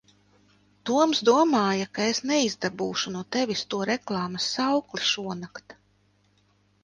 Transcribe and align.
Toms 0.89 1.19
domāja, 1.27 1.89
ka 1.97 2.07
es 2.13 2.21
neizdabūšu 2.29 3.13
no 3.17 3.21
tevis 3.37 3.61
to 3.73 3.81
reklāmas 3.89 4.49
saukli 4.57 5.05
šonakt. 5.11 5.77